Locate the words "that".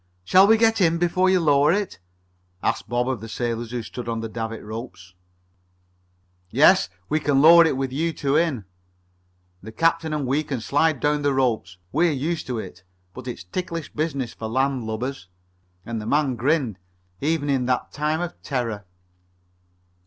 17.67-17.91